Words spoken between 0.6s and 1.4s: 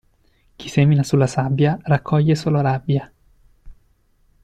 semina sulla